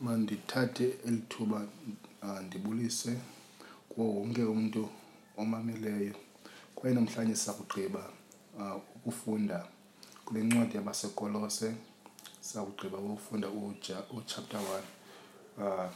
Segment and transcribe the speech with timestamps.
[0.00, 1.66] mandithathe eli thuba
[2.22, 3.16] ah, ndibulise
[3.88, 4.88] kuwo wonke umntu
[5.36, 6.14] omameleyo
[6.74, 8.00] kwaye namhlanje sakugqiba
[8.60, 9.58] ah, ukufunda
[10.24, 11.68] kule ncwadi yabasekolose
[12.40, 13.48] sakugqiba ukufunda
[14.18, 14.86] uchapter one
[15.64, 15.88] ah,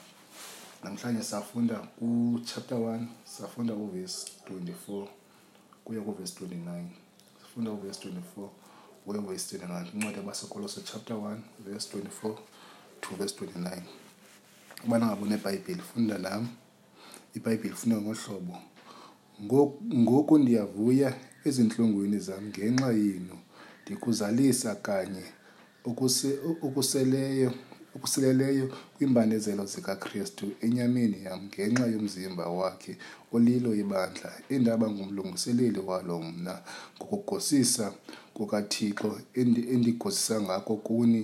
[0.85, 1.89] namhlanje safunda
[2.37, 5.09] uchapter one safunda uvesi twenty-four
[5.85, 6.89] kuya kuvesi twenty-nine
[7.43, 8.48] sifunda uvesi twenty-four
[9.07, 12.39] uye uvesi twenty-nine incwadi yabasekolose chapter one verse twenty-four
[13.01, 13.80] 2 verse 29
[14.87, 16.48] ubana ngabe unebhayibheli funda nami
[17.34, 18.55] ibhayibheli funda ngohlobo
[19.95, 21.09] ngoku ndiyavuya
[21.47, 23.37] ezintlungwini zam ngenxa yenu
[23.83, 25.24] ndikuzalisa kanye
[26.66, 27.51] okuseleyo
[27.97, 32.93] okusileleyo kwiimbandezelo zikaKristu enyameni yam ngenxa yomzimba wakhe
[33.35, 36.55] olilo ibandla endaba ngumlungiseleli walo mna
[36.96, 37.87] ngokugosisa
[38.37, 39.10] kukaThixo
[39.73, 41.21] endigosisa ngako kuni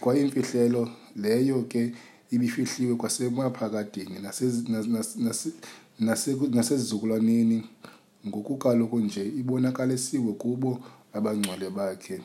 [0.00, 1.92] kwayimfihlelo kwa leyo ke
[2.30, 4.18] ibifihliwe kwasemaphakadini
[6.50, 7.66] nasezizukulwaneni
[8.26, 10.80] ngokukaloku nje ibonakalisiwe kubo
[11.12, 12.20] abangcwele bakhe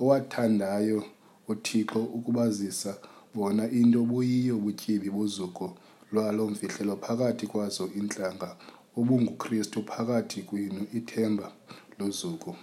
[0.00, 1.04] owathandayo
[1.48, 2.98] uthixo ukubazisa
[3.34, 5.76] bona into buyiyo butyibi buzuko
[6.12, 8.56] lwalo mfihlelo phakathi kwazo intlanga
[8.96, 11.52] obungukristu phakathi kwenu ithemba
[11.98, 12.56] lozuku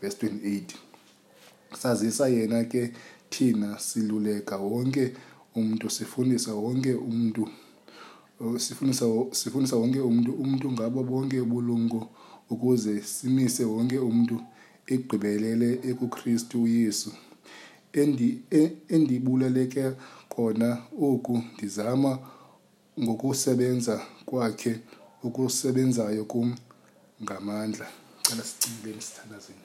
[0.00, 0.62] vesi 28
[1.78, 2.92] sazisa yena ke
[3.30, 5.12] thina siluleka wonke
[5.54, 7.48] umntu sifundisa wonke umntu
[8.58, 12.06] sifundisa oh, sifundisa wonke umntu umntu ngabo bonke ubulungu
[12.50, 14.40] ukuze simise wonke umntu
[14.86, 17.10] egqibelele ekukristu uyesu
[17.92, 19.92] e, endibuleleke
[20.28, 22.18] kona oku ndizama
[23.02, 24.78] ngokusebenza kwakhe okay
[25.24, 26.54] okusebenzayo kum
[27.22, 27.86] ngamandla
[28.22, 29.58] cala sicinile emsithandazini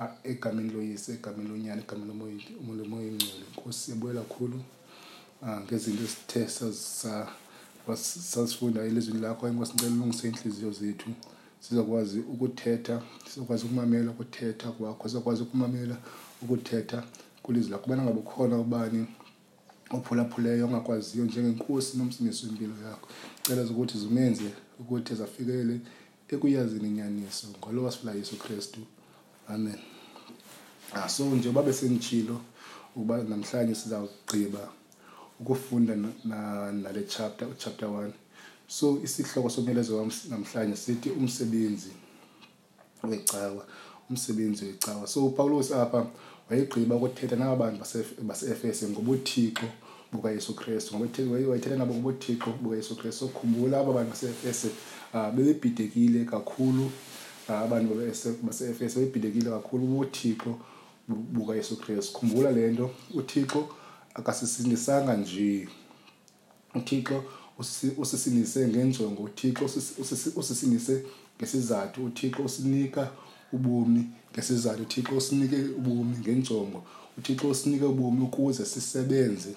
[0.00, 2.08] ah, egameni loyise egameni lonyana egameni
[2.78, 4.58] lomoya engcwele nkosi siyabuyela kakhulu
[5.42, 6.42] um ngezinto esithe
[8.30, 11.10] sazifunda elizwini lakho ayengasincela ulungise iintliziyo zethu
[11.60, 15.96] sizokwazi ukuthetha sizokwazi ukumamela ukuthetha kwakho sizokwazi ukumamela
[16.42, 17.02] ukuthetha
[17.42, 19.06] kwilizwi lakho ubana ngabukhona ubani
[19.92, 23.08] ophulaphuleyo ongakwaziyo njengenkosi nomsingesi wempilo yakho
[23.42, 24.48] cela zokuthi zimenze
[24.80, 25.80] ukuthi zafikele
[26.28, 28.80] ekuyazini inyaniso ngolowa sifula yesu kristu
[29.48, 29.76] amen
[30.94, 32.40] ah, so nje uba besenditshilo
[32.96, 34.68] ukuba namhlanje sizawugqiba
[35.40, 38.12] ukufunda nale na, na chapter uchapter one
[38.68, 41.90] so isihloko somyelezo wam namhlanje sithi umsebenzi
[43.08, 43.66] wecawa
[44.10, 46.06] umsebenzi wecawa so upawulos apha
[46.50, 47.78] wayegqiba ukuthetha naba bantu
[48.26, 49.66] base-efese ngobuthixo
[50.12, 54.68] bukayesu kristu ngoba wayethele nabo ngobuthixo bukayesu kristu khumbula aba bantu base-efese
[55.14, 56.90] um bebebhidekile kakhulu
[57.48, 57.94] ah, abantu
[58.42, 60.58] base-efese bebebhidekile kakhulu ubuthixo
[61.08, 63.68] bukayesu kristu khumbula le nto uthixo
[64.14, 65.68] akasisindisanga nje
[66.74, 67.24] uthixo
[67.98, 69.64] usisindise ngenjongo uthixo
[70.36, 71.04] usisindise
[71.38, 73.10] ngesizathu uthixo usinika
[73.52, 76.84] ubomi ngesizathu uthixo usinike ubomi ngenjongo
[77.18, 79.56] uthixo usinike ubomi ukuze sisebenze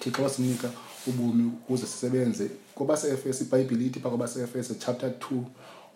[0.00, 0.70] thixo wasinika
[1.06, 5.44] ubomi ukuze sisebenze kwabase-efes ibhayibhile ithi phakwabase-efes chapter two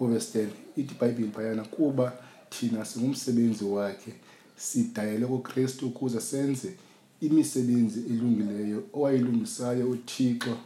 [0.00, 2.12] overs ten ithi ibhayibhile phayana kuba
[2.50, 4.12] thina singumsebenzi wakhe
[4.56, 6.72] sidayele kukristu ukuze senze
[7.20, 10.56] imisebenzi elungileyo owayilungisayo uthixo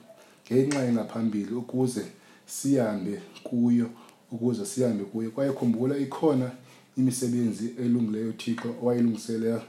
[0.46, 2.04] ngenxa engaphambili ukuze
[2.46, 3.90] sihambe kuyo
[4.32, 6.50] ukuze sihambe kuyo kwaye khumbula ikhona
[6.96, 9.62] imisebenzi elungileyo uthixo owayilungiselela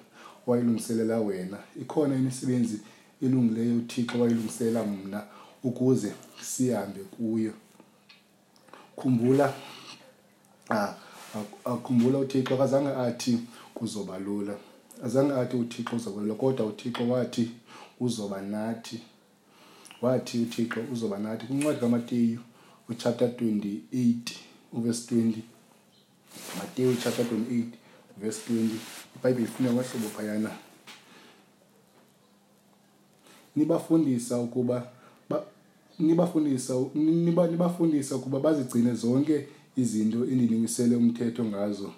[0.46, 2.78] owayilungiselela wena ikhona imisebenzi
[3.22, 5.24] ilungileyo uthixo wayilungisela mna
[5.64, 7.54] ukuze sihambe kuyo
[8.96, 9.54] khumbula
[11.66, 13.40] akhumbula ah, ah, uthixo akazange athi
[13.76, 14.58] kuzoba lula
[15.06, 17.52] azange athi uthixo uzobalula kodwa uthixo wathi
[18.00, 19.00] uzoba nathi
[20.02, 22.40] wathi uthixo uzoba nathi kwincwadi kamateyu
[22.90, 24.16] uchapter 28
[24.74, 25.31] uvesi 20
[26.60, 27.63] mateyu chapter 28
[28.18, 28.69] vesi 20
[29.16, 30.51] ibhayibhile ifuna kwahlobo phayana
[33.56, 34.88] nibafundisa ukuba
[36.00, 36.74] nibafundisa
[37.50, 39.45] nibafundisa ukuba bazigcine zonke
[39.77, 41.92] izinto endilimisele umthetho ngazo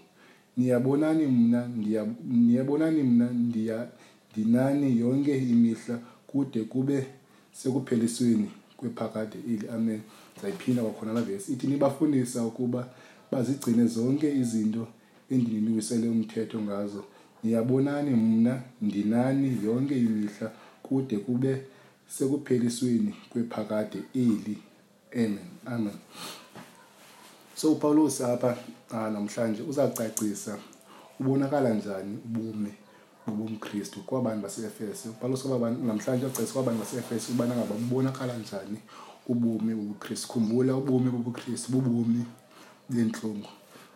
[0.57, 3.88] niyabonani mna ndiya niyabonani mna ndiya
[4.35, 7.07] dinani yonke imihla kude kube
[7.51, 10.01] sekuphelisweni kwephakade eli amen
[10.41, 12.88] zayiphinda kwakhona la vesi ithi nibafundisa ukuba
[13.31, 14.88] bazigcine zonke izinto
[15.31, 17.03] endinilungisele umthetho ngazo
[17.44, 20.51] niyabonani mna ndinani yonke imihla
[20.94, 21.62] kude kube
[22.07, 24.57] sekupheliswini kwephakade eli
[25.16, 25.94] amen amen
[27.56, 28.57] so upawulos apha
[28.92, 30.57] uh, namhlanje uzacacisa
[31.19, 32.69] ubonakala njani ubume
[33.28, 38.78] bobomkristu kwabantu baseefeso upawulos namhlanje uzacacisa kwabantu baseefeso ubana ngaba bubonakala njani
[39.28, 42.25] ubume bobukristu khumbula ubume bobukristu bubomi
[42.90, 43.48] bentlungu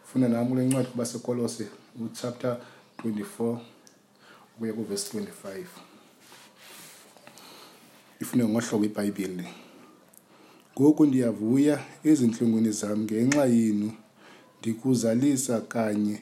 [0.06, 1.68] funa nam kule ncwadi kubasekolose
[2.06, 2.58] uchapter
[2.98, 3.58] 24
[4.56, 5.64] ukuya kuvesi 25
[8.22, 9.44] ifune ngohlobo ibhayibhile
[10.78, 11.76] ngoku ndiyavuya
[12.10, 13.90] ezintlungwini zam ngenxa yenu
[14.60, 16.16] ndikuzalisa kanye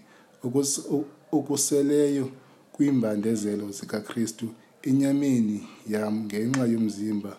[1.37, 2.25] okuseleyo
[2.73, 4.47] kwiimbandezelo zikakristu
[4.89, 5.57] enyameni
[5.91, 7.33] yam ngenxa yomzimba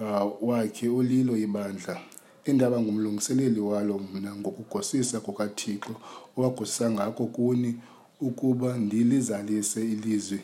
[0.00, 1.94] uh, wakhe olilo ibandla
[2.48, 5.92] endaba ngumlungiseleli walo mna ngokugosisa kukathixo
[6.36, 7.70] owagosisa ngako kuni
[8.26, 10.40] ukuba ndilizalise ilizwi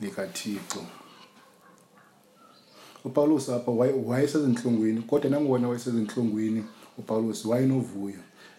[0.00, 0.80] likathixo
[3.04, 6.64] upawulos apha wayesezintlungwini kodwa nangona wayesezintlungwini
[6.98, 8.16] upawulos wayenovuyo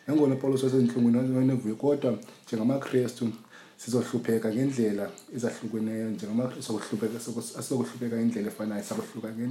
[0.08, 2.18] nangona upawulos wayesezintlungwini wayenovuyo kodwa
[2.48, 3.30] njengamakristu
[3.78, 8.84] sizohlupheka ngendlela ezahlukeneyo njengasizokuhlupheka indlela efanayo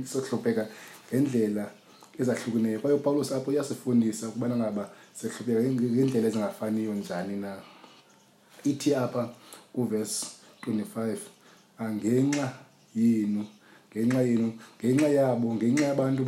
[0.06, 0.68] sizohlupheka
[1.08, 1.70] ngendlela
[2.20, 7.56] ezahlukeneyo kwaye upawulos apho uyasifundisa ukubana ngaba sihlupheka ngendlela ezingafaniyo njani na
[8.64, 9.34] ithi apha
[9.72, 10.26] kuvesi
[10.66, 11.16] 25
[11.96, 12.52] ngenxa
[12.96, 13.44] yenu
[13.90, 14.48] ngenxa yenu
[14.78, 16.22] ngenxa yabo ngenxa yabantu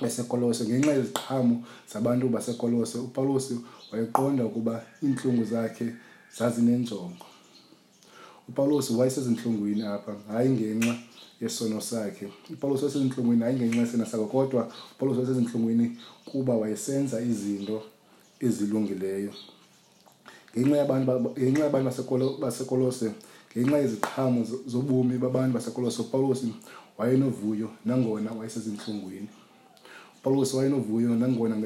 [0.00, 1.56] basekolose ngenxa yeziqhamo
[1.92, 3.46] zabantu basekolose upawulos
[3.92, 5.88] wayeqonda ukuba iintlungu zakhe
[6.36, 7.24] zazinenjongo
[8.48, 10.92] upawulos wayesezintlungwini apha hayi ngenxa
[11.40, 15.86] yesono sakhe upawulos wayesezintlungwini hayi ngenxa yesena sakho kodwa upawulos wayesezintlungwini
[16.28, 17.80] kuba wayesenza izinto
[18.44, 19.32] ezilungileyo
[20.56, 23.08] ngenxa yabantu basekolose
[23.58, 26.44] ngenxa yeziqhamo zobomi babantu basekolosa upawulos
[26.98, 29.28] wayenovuyo nangona wayesezintlungwini
[30.20, 31.56] upawulos wayenovuyo nangona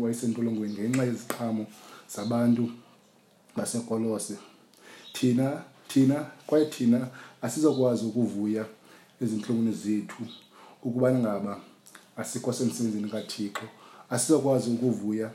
[0.00, 1.66] wayesentolongweni ngenxa yeziqhamo
[2.14, 2.70] zabantu
[3.56, 4.36] basekolose
[5.12, 6.14] thina thina
[6.46, 7.08] kwaye thina
[7.42, 8.64] asizokwazi ukuvuya
[9.22, 10.22] ezintlungwini zethu
[10.82, 11.58] ukubana ngaba
[12.16, 13.66] asikho semsebenzini kathixo
[14.10, 15.30] asizokwazi ukuvuya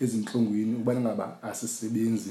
[0.00, 2.30] ezintlungwini ukubana ngaba asisebenzi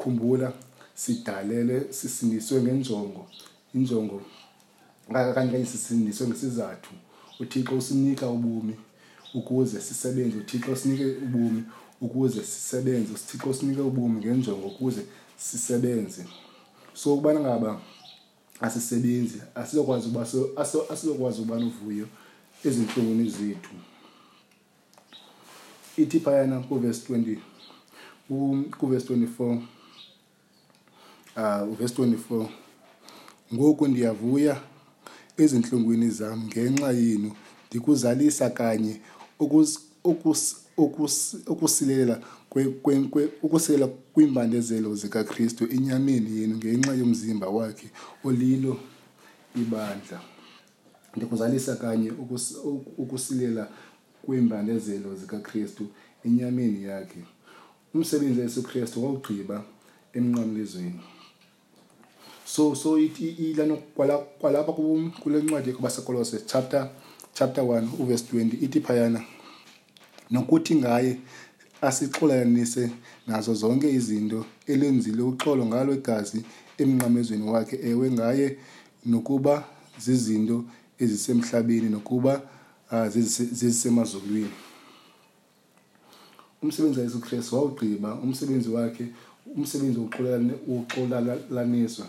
[0.00, 0.52] khumbula
[0.98, 3.26] sidalele sisindiswe ngenjongo
[3.74, 4.18] injongo
[5.34, 6.90] kanye sisindiswe ngesizathu
[7.40, 8.74] uThixo usinika ubumi
[9.34, 11.62] ukuze sisebenze uThixo usinike ubumi
[12.00, 15.02] ukuze sisebenze uThixo usinike ubumi ngenjongo ukuze
[15.36, 16.24] sisebenze
[16.94, 17.80] so kubana ngaba
[18.60, 20.26] asisebenzi asizokwazi uba
[20.92, 22.08] asizokwazi uba novuyo
[22.66, 23.70] ezinhlungwini zethu
[26.02, 27.12] ithi phayana kuvesi
[28.30, 29.58] 20 kuvesi 24
[31.38, 32.48] Uh, verse 24
[33.54, 34.60] ngoku ndiyavuya
[35.36, 37.30] ezinhlungwini zam ngenxa yenu
[37.68, 39.00] ndikuzalisa kanye
[41.48, 42.14] ukusilela
[43.42, 47.88] ukusilela kwiimbandezelo zikakristu inyameni yenu ngenxa yomzimba wakhe
[48.28, 48.72] olilo
[49.60, 50.18] ibandla
[51.16, 52.10] ndikuzalisa kanye
[53.02, 53.64] ukusilela
[54.24, 55.84] kwiimbandezelo zikakristu
[56.26, 57.20] inyameni yakhe
[57.94, 59.56] umsebenzi yesu kristu wawugqiba
[60.18, 61.02] emnqamlezweni
[62.54, 66.88] so so ilana kwala kwalapha kule ncwadi kubasekolose chapter
[67.34, 69.22] chapter 1 uverse 20 ithi phayana
[70.30, 71.16] nokuthi ngaye
[71.82, 72.90] asixolanise
[73.26, 76.40] nazo zonke izinto elenzile uxolo ngalo igazi
[76.78, 78.56] emnqamezweni wakhe ewe ngaye
[79.06, 79.64] nokuba
[80.04, 80.64] zizinto
[80.98, 82.42] ezisemhlabeni nokuba
[82.92, 83.06] uh,
[83.52, 84.50] zizisemazulwini
[86.62, 89.04] umsebenzi kaYesu Kristu wawugqiba umsebenzi wakhe
[89.56, 92.06] umsebenzi wokuxolalaniswa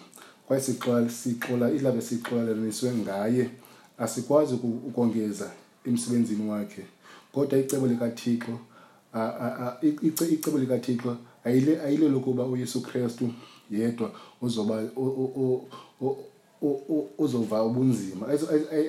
[0.50, 0.62] kwaye
[1.10, 3.50] siixola ilabe sixolaleniswe ngaye
[3.98, 4.54] asikwazi
[4.88, 5.52] ukongeza
[5.86, 6.82] emsebenzini wakhe
[7.34, 8.54] kodwa icebo likathixo
[10.34, 13.30] icebo likathixo ayilo lokuba uyesu kristu
[13.72, 14.76] yedwa uzoba
[17.18, 18.28] uzova ubunzima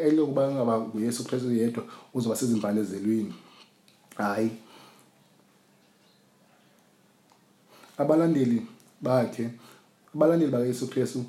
[0.04, 3.34] ayilokuba ngaba nguyesu kristu yedwa uzoba sezimbandezelweni
[4.16, 4.50] hayi
[7.98, 8.62] abalandeli
[9.02, 9.50] bakhe
[10.14, 11.24] abalandeli bakayesu kristu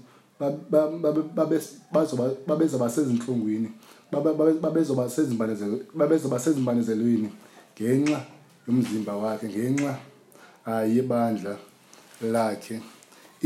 [2.47, 3.71] babezoba sezintlungwini
[4.61, 7.29] babezoba sezimbanezelweni
[7.75, 8.19] ngenxa
[8.67, 9.93] yomzimba wakhe ngenxa
[10.69, 11.53] ah, yebandla
[12.33, 12.75] lakhe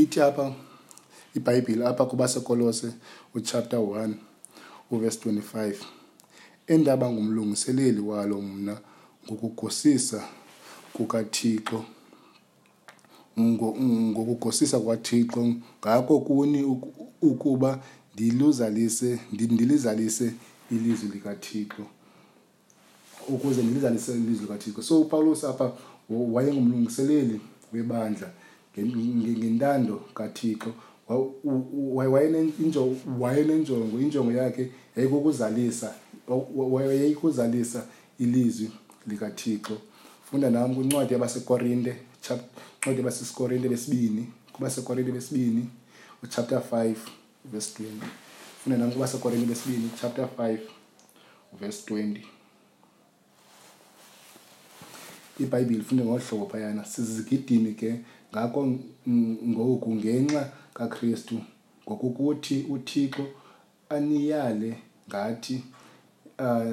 [0.02, 0.46] ithi apha
[1.38, 2.88] ibhayibhile apha kubasekolose
[3.38, 4.14] uchapter 1
[4.94, 5.74] uvesi 25
[6.74, 8.74] endaba ngumlungiseleli walo mna
[9.32, 10.20] ngokugosisa
[10.96, 11.80] kukathixo
[13.42, 16.64] ngokugosisa kwathixo ngako kuni
[17.22, 17.80] ukuba
[18.14, 20.34] ndiluzalise ndilizalise
[20.72, 21.84] ilizwi likathixo
[23.30, 25.72] ukuze ndilizalise ilizwi likathixo so upawulos apha
[26.10, 27.40] wayengumlungiseleli
[27.74, 28.30] webandla
[28.80, 30.74] ngentando kathixo
[33.20, 35.96] wayenenjongo injongo yakhe yayikukuzalisa
[36.90, 37.86] yayikuzalisa
[38.20, 38.72] ilizwi
[39.08, 39.78] likathixo
[40.32, 41.96] funda nam kwincwadi yabasekorinte
[42.90, 45.66] ode basisikore besibini kubasekorinte besibini
[46.24, 46.96] uchapter 5
[47.46, 47.88] verse 20
[48.64, 50.58] funa nami kubasekorinte besibini chapter 5
[51.60, 52.20] verse 20
[55.40, 58.00] ibhayibhile funde ngohlobo phayana sizigidini ke
[58.32, 58.78] ngakho
[59.10, 61.42] ngoku ngenxa kaKristu
[61.90, 63.26] ngokukuthi uThixo
[63.90, 64.78] aniyale
[65.10, 65.64] ngathi
[66.38, 66.66] ah,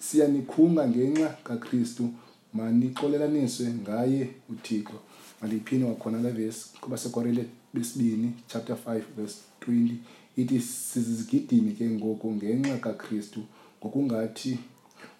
[0.00, 2.10] siyanikhunga ngenxa kaKristu
[2.54, 4.94] manixolelaniswe ngaye uthixo
[5.40, 9.92] mandiphini kwakhona la vesi kubasekorele besibini chapter 5 verse 20
[10.36, 13.40] ithi sizizigidimi ke ngoku ngenxa kakristu
[13.80, 14.58] ngokungathi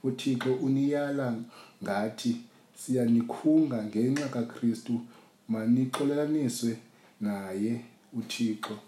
[0.05, 1.35] uthixo uniyala
[1.85, 2.37] ngathi
[2.75, 5.01] siyanikhunga ngenxa kakristu
[5.49, 6.73] manixolelaniswe
[7.21, 7.81] naye
[8.19, 8.79] uthixo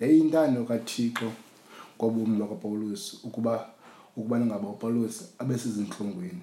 [0.00, 1.28] yayiyintando kathixo
[1.96, 3.75] ngobomi lwakapawulos ukuba
[4.16, 6.40] ukubana ngaba upawulos abesezintlungwini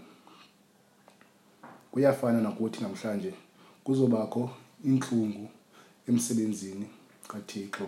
[1.92, 3.34] kuyafana nakuthi namhlanje
[3.84, 4.50] kuzobakho
[4.86, 5.50] intlungu
[6.10, 6.86] emsebenzini
[7.28, 7.86] kathixo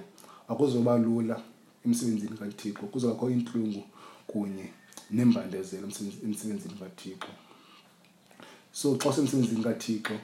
[0.50, 1.38] akuzoba lula
[1.86, 3.84] emsebenzini kathixo kuzobakho intlungu
[4.28, 4.68] kunye
[5.12, 5.86] nembandezelo
[6.26, 7.30] emsebenzini kathixo
[8.74, 10.18] so xa usemsebenzini kathixo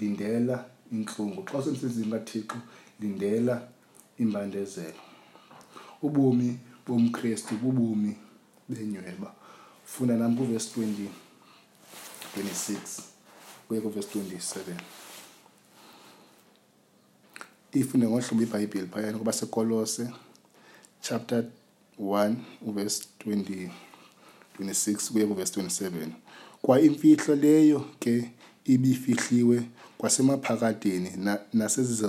[0.00, 0.56] lindela
[0.92, 2.58] intlungu xa usemsebenzini kathixo
[3.00, 3.68] lindela
[4.18, 5.00] imbandezelo
[6.02, 8.16] ubomi bomkristu bubumi
[8.74, 9.34] benyweba
[9.84, 10.70] funa nam kuvesi
[12.36, 12.78] 26
[13.68, 14.62] kuye kuvesi 27
[17.74, 20.08] ifunde ngohlobo ibhayibhile phayani ukuba sekolose
[21.02, 21.44] chapter
[22.00, 22.34] 1
[22.66, 23.70] uvesi 26
[25.12, 25.90] kuye kuvesi 27
[26.62, 28.30] kwa imfihlo leyo ke
[28.64, 29.62] ibifihliwe
[29.98, 31.10] kwasemaphakadeni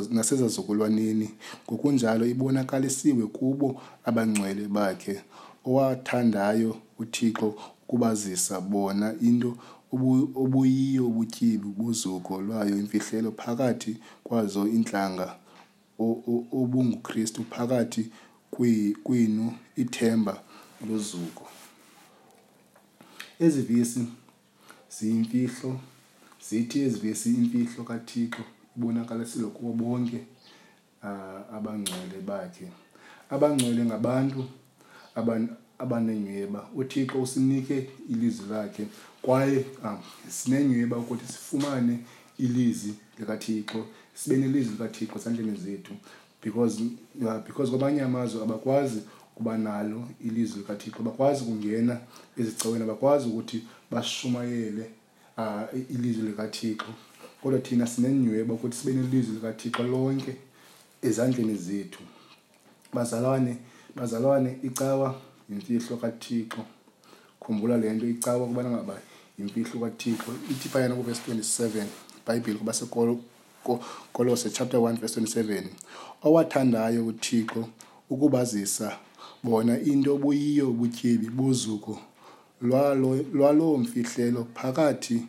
[0.10, 1.30] nasezazukulwaneni
[1.66, 5.22] ngokunjalo ibonakalisiwe kubo abangcwele bakhe
[5.66, 7.48] owathandayo uthixo
[7.84, 9.58] ukubazisa bona into
[9.94, 13.94] obuyiyo ubutyibi buzuko lwayo imfihlelo phakathi
[14.26, 15.28] kwazo intlanga
[16.60, 18.04] obungukristu phakathi
[19.04, 19.46] kwinu
[19.82, 20.36] ithemba
[20.90, 21.46] lozuko
[23.46, 24.02] ezivisi
[24.96, 25.72] ziyimfihlo
[26.48, 28.42] zithi ezivisi imfihlo kathixo
[28.76, 30.20] ibonakalisilwe kuwo bonke
[31.06, 32.66] uh, abangcwele bakhe
[33.34, 34.44] abangcwele ngabantu
[35.78, 38.88] abanenyweba uthixo usinike ilizwi lakhe
[39.22, 39.98] kwaye ah,
[40.30, 42.00] sinenyweba ukuthi sifumane
[42.40, 45.94] ilizwi likathixo sibe nelizwi likathixo ezandleni zethu
[46.44, 46.84] because
[47.30, 49.00] ah, because kwabanye amazwe abakwazi
[49.36, 52.00] kuba nalo ilizwi likathixo bakwazi kungena
[52.40, 54.90] ezicaweni abakwazi ukuthi bashumayele
[55.38, 56.86] um ilizwi likathixo
[57.42, 60.36] kodwa thina sinenyweba ukuthi sibe nelizwi likathixo lonke
[61.04, 62.00] ezandleni zethu
[62.94, 63.58] bazalwane
[63.96, 65.16] bazalwane icawa
[65.50, 66.62] yimfihlo kathixo
[67.40, 68.98] khumbula le nto icawa ukubana ngaba
[69.38, 71.86] yimfihlo kathixo ithi phayana kuvesi 27
[72.26, 75.64] bhayibhile kubasekolose chapter 1 vesi 27
[76.24, 77.66] owathandayo uthixo
[78.10, 78.98] ukubazisa
[79.44, 82.00] bona into buyiyo butyebi buzuko
[82.62, 85.28] lwalo lwalo mfihlelo phakathi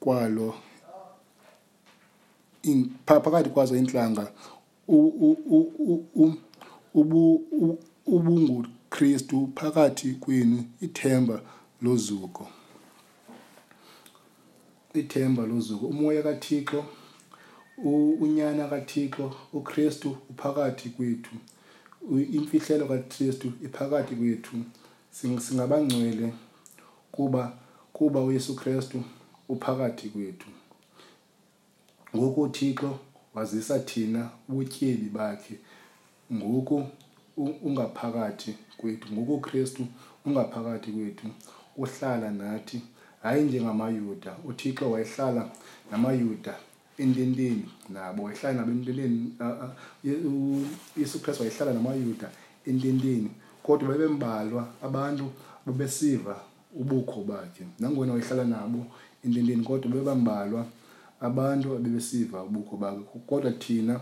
[0.00, 0.54] kwalo
[2.62, 4.30] in, phakathi kwazo intlanga
[4.88, 5.60] u, u, u,
[5.92, 6.34] u, u,
[6.94, 11.40] ubunguKristu phakathi kwenu ithemba
[11.82, 12.48] lozuko
[14.94, 16.84] ithemba lozuko umoya kathixo
[18.20, 21.30] unyana kathixo ukristu uphakathi kwethu
[22.34, 24.50] imfihlelo kaKristu iphakathi kwethu
[25.38, 26.32] singabangcwele
[27.12, 27.58] kuba
[27.92, 29.02] kuba uYesu Kristu
[29.48, 30.46] uphakathi kwethu
[32.16, 32.98] ngoku uThixo
[33.34, 35.54] wazisa thina ubutyebi bakhe
[36.34, 36.86] ngoku
[37.62, 39.86] ungaphakathi kwethu ngoku uKristu
[40.26, 41.26] ungaphakathi kwethu
[41.76, 42.80] uhlala nathi
[43.22, 45.50] hayi njengamayuda uthixo wayehlala
[45.90, 46.54] namayuda
[46.98, 49.32] ententeni nabo wayehlala nabo ententeni
[50.04, 52.30] uyesu kristu wayehlala namayuda
[52.66, 53.30] ententeni
[53.62, 55.30] kodwa babembalwa abantu
[55.66, 56.36] babesiva
[56.80, 58.86] ubukho bakhe nangona wayehlala nabo
[59.24, 60.66] ententeni kodwa bebambalwa
[61.20, 64.00] abantu abebesiva ubukho bakhe kodwa thina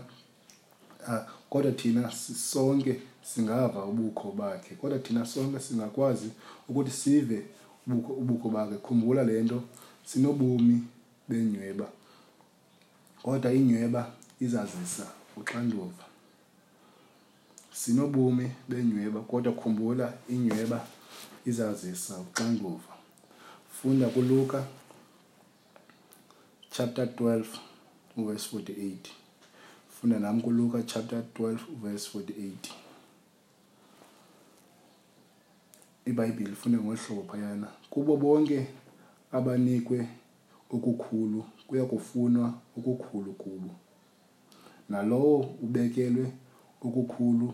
[1.11, 6.29] Ah, kodwa thina sonke singava ubukho bakhe kodwa thina sonke singakwazi
[6.69, 7.45] ukuthi sive
[7.87, 9.57] ubukho, ubukho bakhe khumbula le nto
[10.05, 10.83] sinobumi
[11.29, 11.87] benyweba
[13.25, 14.01] kodwa inyweba
[14.39, 15.05] izazisa
[15.37, 16.05] uxanduva
[17.73, 20.77] sinobumi benyweba kodwa khumbula inyweba
[21.45, 22.93] izazisa uxanduva
[23.81, 24.61] funda kuluka
[26.73, 27.45] chapter 12
[28.27, 29.18] verse 48
[30.01, 32.51] funda nami kuluka chapter 12 verse 48
[36.05, 38.67] ibhayibhile funde ngohlobo phayana kubo bonke
[39.31, 40.07] abanikwe
[40.71, 43.71] okukhulu kuya kufunwa okukhulu kubo
[44.89, 46.31] nalowo ubekelwe
[46.85, 47.53] okukhulu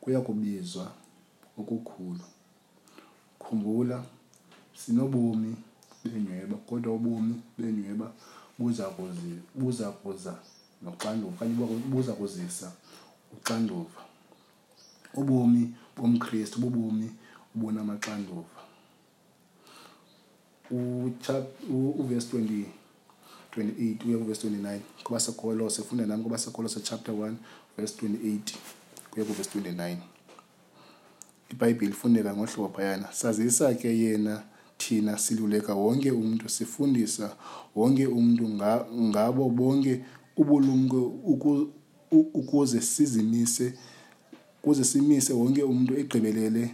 [0.00, 0.86] kuya kubizwa
[1.58, 2.24] okukhulu
[3.38, 3.98] khumbula
[4.78, 5.52] sinobomi
[6.04, 8.12] benyweba kodwa ubomi benyweba
[8.58, 10.32] buza kuza
[10.82, 11.54] noxanduva okanye
[11.88, 12.72] buza kuzisa
[13.32, 14.02] uxanduva
[15.14, 17.08] ubomi bomkristu bubomi
[17.52, 18.60] obunamaxanduva
[21.70, 22.64] uvesi 20
[23.56, 27.34] 28 uya kuvesi 29 kubasekolose funda nami kubasekolose chapter 1
[27.76, 28.54] verse 28
[29.10, 29.96] kuya kuvesi 29
[31.50, 34.42] ibhayibhile ifundeka ngohlobo phayana sazisa ke yena
[34.78, 37.36] thina siluleka wonke umntu sifundisa
[37.76, 38.48] wonke umntu
[38.90, 40.02] ngabo bonke
[40.36, 41.02] ubulumko
[42.34, 43.72] ukuze sizimise
[44.62, 46.64] kuze simise wonke umuntu egqibelele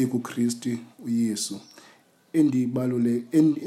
[0.00, 0.70] ekuKristu
[1.04, 1.56] uYesu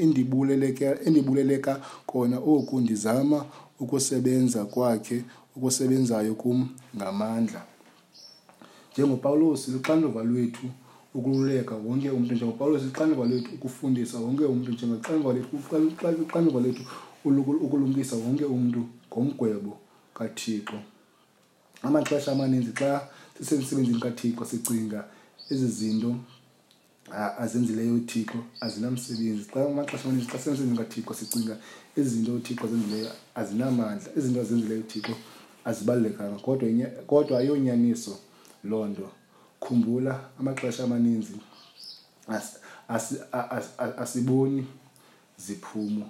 [0.02, 1.72] endibuleleka endibuleleka
[2.10, 3.38] kona oku ndizama
[3.82, 5.18] ukusebenza kwakhe
[5.56, 6.58] okusebenzayo kum
[6.96, 7.60] ngamandla
[8.92, 10.66] njengopawulos luxanduva lwethu
[11.16, 16.84] ukululeka wonke umntu njengopawulos luxanduva lwethu ukufundisa wonke umntu njengoxanduva lethu
[17.66, 19.76] ukulumkisa wonke umntu ngomgwebo
[20.14, 20.78] kathixo
[21.82, 22.90] amaxesha amaninzi xa
[23.38, 25.00] sisemsebenzini kathixo sicinga
[25.50, 26.10] ezi zinto
[27.42, 31.54] azenzileyo uthixo azinamsebenzi xa amaxesha amaninzi xa sisemsebenzini kathixo sicinga
[31.98, 35.14] ezi zinto uthixo azenzileyo azinamandla ezi zinto azenzileyo uthixo
[35.68, 36.68] azibalulekanga kodwa
[37.10, 38.14] kodwa ayonyaniso
[38.70, 39.06] loo nto
[39.62, 41.36] khumbula amaxesha amaninzi
[42.28, 42.56] asiboni as,
[42.88, 44.64] as, as, as, as, as, as, as,
[45.46, 46.06] ziphumo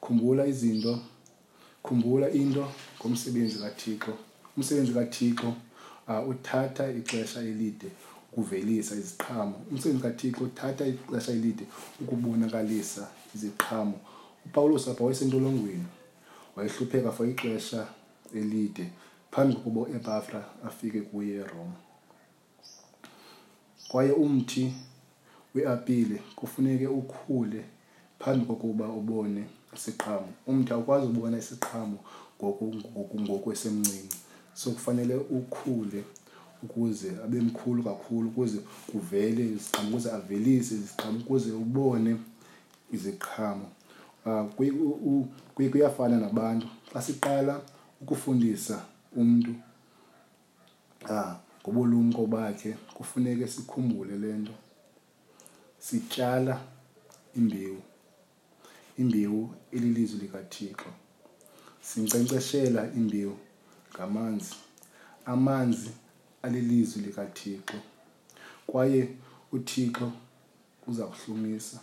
[0.00, 0.94] khumbula izinto
[1.82, 2.66] khumbula into
[3.00, 4.12] ngomsebenzi kathixo
[4.56, 5.54] umsebenzi kathixo
[6.08, 7.90] uh, uthatha ixesha elide
[8.32, 11.64] ukuvelisa iziqhamo umsebenzi kathixo uthatha ixesha elide
[12.02, 13.98] ukubonakalisa iziqhamo
[14.46, 15.86] upawulos apha wayesentolongweni
[16.56, 17.86] wayehlupheka for ixesha
[18.34, 18.86] elide
[19.30, 21.76] phambi kokuba uepafra afike kuye eroma
[23.88, 24.72] kwaye umthi
[25.54, 27.64] weapile kufuneke ukhule
[28.18, 29.44] phambi kokuba ubone
[29.76, 31.98] siqhamo umntu awukwazi ubona isiqhamo
[33.24, 34.18] ngokwesemncinci
[34.54, 36.04] so kufanele ukhule
[36.62, 38.58] ukuze abe mkhulu kakhulu ukuze
[38.92, 42.16] kuvele iziqhamo ukuze avelise iziqhamo ukuze ubone
[42.92, 43.66] iziqhamo
[44.26, 45.28] um
[45.70, 47.60] kuyafana nabantu xa siqala
[48.02, 48.84] ukufundisa
[49.16, 49.52] umntu
[51.10, 54.54] um ngobulumko bakhe kufuneke sikhumbule le nto
[55.78, 56.60] sityala
[57.38, 57.82] imbewu
[58.98, 60.90] imbewu ililizwi likaThixo.
[61.80, 63.36] Sinkcenkceshela imbewu
[63.94, 64.54] ngamanzi.
[65.24, 65.90] Amanzi
[66.42, 67.74] alilizwi likaThixo.
[68.66, 69.08] Kwaye
[69.52, 70.12] uThixo
[70.86, 71.80] uza kuhlumisa.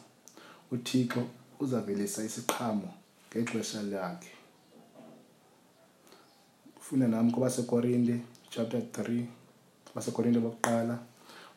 [0.71, 1.27] UThixo
[1.59, 2.93] uzavelisa isiqhamo
[3.29, 4.31] ngexesha lakhe.
[6.79, 9.25] Funda nam kwabaseKorinte chapter 3
[9.85, 10.99] kwabaseKorinte bokuqala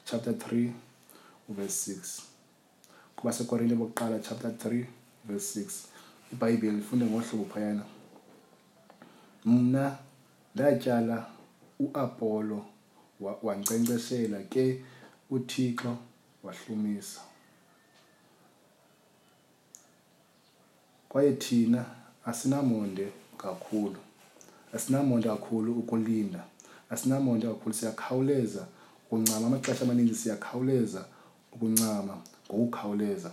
[0.05, 0.73] chapter 3
[1.49, 2.23] verse 6
[3.17, 4.85] kwabaseKorinte bokuqala chapter 3
[5.29, 5.71] verse 6
[6.33, 7.83] ibhayibheli ifunde ngohlobo phayana
[9.45, 9.97] mna
[10.55, 11.27] ndatyala
[11.81, 12.65] uapolo
[13.43, 14.83] wankcenkceshela ke
[15.31, 15.97] uthixo
[16.43, 17.21] wahlumisa
[21.09, 21.85] kwaye thina
[22.27, 23.97] asinamonde kakhulu
[24.75, 26.45] asinamonde kakhulu ukulinda
[26.91, 28.67] asinamonde kakhulu siyakhawuleza
[29.11, 31.05] ukuncama amaxesha amaninzi siyakhawuleza
[31.53, 33.31] ukuncama ngokukhawuleza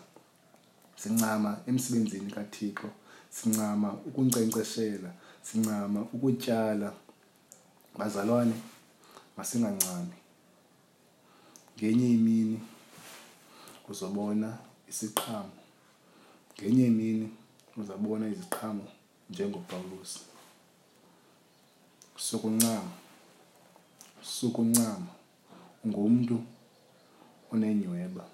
[0.95, 2.87] sincama emsebenzini kathixo
[3.29, 5.11] sincama ukunkcenkceshela
[5.43, 6.93] sincama ukutyala
[7.97, 8.53] bazalwane
[9.37, 10.15] masingancami
[11.77, 12.59] ngenye imini
[13.89, 14.57] uzobona
[14.89, 15.51] isiqhamo
[16.57, 17.29] ngenye imini
[17.77, 18.87] uzabona iziqhamo
[19.29, 20.19] njengopawulosi
[22.17, 22.91] sukuncama
[24.23, 25.11] sukuncama
[25.87, 26.41] ngumntu
[27.51, 28.25] onenyweba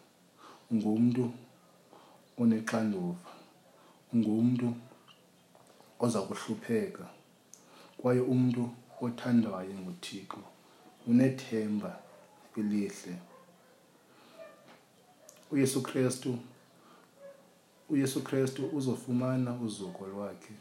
[0.73, 1.23] ngumntu
[2.39, 3.15] onexanduva
[4.13, 4.73] ungumntu
[5.99, 7.05] oza kuhlupheka
[7.97, 8.63] kwaye umntu
[9.01, 10.39] othandwayo nguthixo
[11.07, 11.91] unethemba
[12.59, 13.15] elihle
[15.51, 16.39] uyesu krestu
[17.89, 20.53] uyesu krestu uzofumana uzuko lwakhe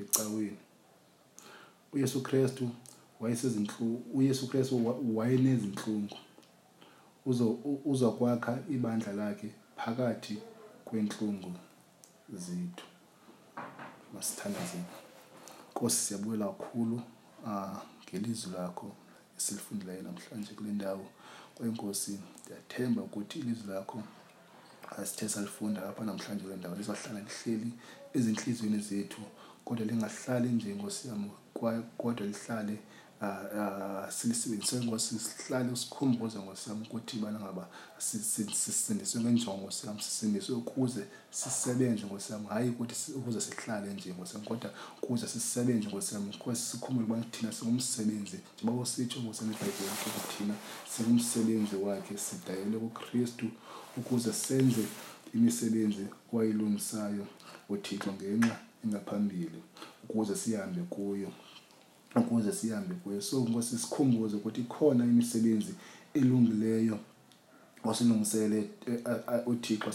[0.00, 0.60] ecaweni
[1.92, 2.64] uyesu krestu
[4.14, 4.74] uyesu krestu
[5.16, 6.16] wayenezintlungu
[7.92, 10.36] uzakwakha ibandla lakhe phakathi
[10.90, 11.52] kwentlungu
[12.34, 12.84] zethu
[14.14, 14.84] masithandazeni
[15.70, 16.96] nkosi siyabuyela kakhulu
[17.44, 18.92] uh, ngelizwi lakho
[19.38, 21.06] esilifundileyo namhlanje kule ndawo
[21.54, 24.02] kwenkosi ndiyathemba ukuthi ilizwi lakho
[24.98, 27.72] asithe salifunda apha namhlanje kule ndawo lizawuhlala lihleli
[28.14, 29.20] ezintliziyweni zethu
[29.64, 31.30] kodwa lingahlali nje nkosi yam
[31.98, 32.76] kodwa lihlale
[33.22, 37.68] Ah, ah, silisebenzise ngosihlale sikhumbuze ngosiyami ukuthi bana ngaba
[38.00, 44.70] sisindiswe ngenjongo siyami sisindiswe ukuze sisebenze ngosiyami hayi ukuthi ukuze sihlale nje ngosiyami kodwa
[45.02, 50.54] ukuze sisebenze ngosiyami because sikhumbule ubana thina singumsebenzi njengoba usitsho ngosemibhayibhile ukuthi thina
[50.88, 53.46] singumsebenzi wakhe sidayelwe kukristu
[54.00, 54.82] ukuze senze
[55.36, 57.26] imisebenzi wayilungisayo
[57.68, 58.54] uthixo ngenxa
[58.84, 59.60] engaphambili
[60.08, 61.30] ukuze sihambe kuyo
[62.16, 65.74] ukuze sihambe kuyo so sikhumbuze ukuthi khona imisebenzi
[66.14, 66.98] elungileyo
[67.84, 69.90] wasilungisele eh, eh, eh, uthixo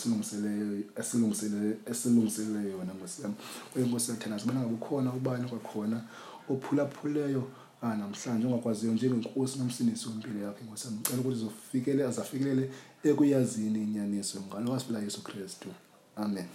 [0.96, 3.34] asilungiseleyo esilungiselele yona nkosi yam
[3.74, 5.98] kuye yathanda sibona ngabe ubani kwakhona
[6.50, 7.44] ophulaphuleyo
[7.82, 12.70] ah, namhlanje ongakwaziyo njengenkosi nomsindisi wempilo yakhe nkosi yam ukuthi zofikele azafikelele
[13.04, 15.68] ekuyazini inyaniso ngalo wasiphila yesu kristu
[16.16, 16.48] amen